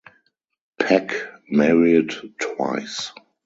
Peck 0.79 1.13
married 1.47 2.11
twice. 2.39 3.11